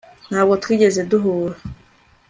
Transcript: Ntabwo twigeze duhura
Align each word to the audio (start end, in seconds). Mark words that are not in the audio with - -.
Ntabwo 0.29 0.53
twigeze 0.63 1.01
duhura 1.11 1.55